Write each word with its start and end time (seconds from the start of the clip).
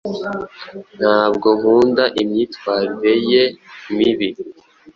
Ntabwo 0.99 1.47
nkunda 1.57 2.03
imyitwarire 2.21 3.13
ye 3.31 3.43
mibi. 3.95 4.29